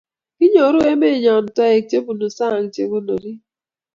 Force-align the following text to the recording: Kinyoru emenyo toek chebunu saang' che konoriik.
Kinyoru 0.37 0.79
emenyo 0.91 1.33
toek 1.55 1.83
chebunu 1.89 2.27
saang' 2.37 2.69
che 2.73 2.83
konoriik. 2.91 3.39